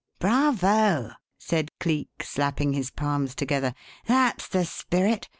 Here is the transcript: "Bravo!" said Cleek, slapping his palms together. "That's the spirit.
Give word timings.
"Bravo!" 0.17 1.11
said 1.37 1.69
Cleek, 1.79 2.09
slapping 2.23 2.73
his 2.73 2.89
palms 2.89 3.35
together. 3.35 3.75
"That's 4.07 4.47
the 4.47 4.65
spirit. 4.65 5.29